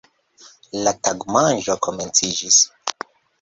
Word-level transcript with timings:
La 0.87 0.93
tagmanĝo 1.07 1.75
komenciĝis. 1.89 2.59